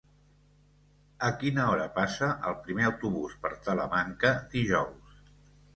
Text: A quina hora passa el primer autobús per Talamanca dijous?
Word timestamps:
A 1.27 1.29
quina 1.43 1.67
hora 1.73 1.85
passa 1.99 2.31
el 2.53 2.59
primer 2.65 2.89
autobús 2.91 3.39
per 3.45 3.53
Talamanca 3.69 4.35
dijous? 4.57 5.21